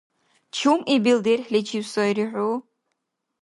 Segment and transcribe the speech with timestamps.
[0.55, 2.53] Чумъибил дерхӀличив сайри хӀу?